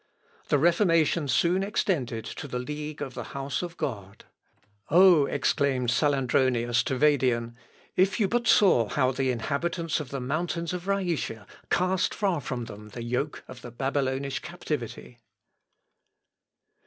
[0.47, 4.25] The Reformation soon extended to the league of "the House of God."
[4.89, 7.53] "Oh!" exclaimed Salandronius to Vadian,
[7.95, 12.65] "if you but saw how the inhabitants of the mountains of Rhætia cast far from
[12.65, 15.19] them the yoke of the Babylonish captivity!"